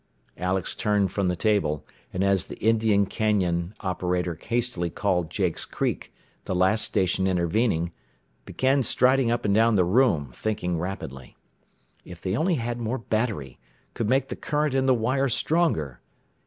Alex 0.39 0.73
turned 0.73 1.11
from 1.11 1.27
the 1.27 1.35
table, 1.35 1.85
and 2.11 2.23
as 2.23 2.45
the 2.45 2.57
Indian 2.57 3.05
Canyon 3.05 3.75
operator 3.81 4.33
hastily 4.35 4.89
called 4.89 5.29
Jakes 5.29 5.63
Creek, 5.63 6.11
the 6.45 6.55
last 6.55 6.83
station 6.85 7.27
intervening, 7.27 7.91
began 8.45 8.81
striding 8.81 9.29
up 9.29 9.45
and 9.45 9.53
down 9.53 9.75
the 9.75 9.85
room, 9.85 10.31
thinking 10.33 10.79
rapidly. 10.79 11.37
If 12.03 12.19
they 12.19 12.35
only 12.35 12.55
had 12.55 12.79
more 12.79 12.97
battery 12.97 13.59
could 13.93 14.09
make 14.09 14.29
the 14.29 14.35
current 14.35 14.73
in 14.73 14.87
the 14.87 14.95
wire 14.95 15.29
stronger! 15.29 16.01